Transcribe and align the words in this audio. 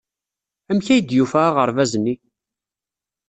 Amek 0.69 0.87
ay 0.93 1.01
d-yufa 1.01 1.39
aɣerbaz-nni? 1.47 2.15